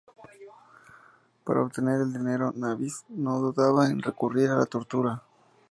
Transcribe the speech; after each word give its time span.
Para 1.43 1.61
obtener 1.61 2.01
el 2.01 2.11
dinero, 2.11 2.51
Nabis 2.55 3.05
no 3.09 3.37
dudaba 3.37 3.85
en 3.85 4.01
recurrir 4.01 4.49
a 4.49 4.55
la 4.57 4.65
tortura. 4.65 5.21